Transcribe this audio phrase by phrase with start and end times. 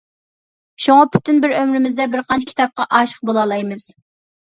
[0.85, 3.91] شۇڭا پۈتۈن بىر ئۆمرىمىزدە بىر قانچە كىتابقا ئاشىق بولالايمىز.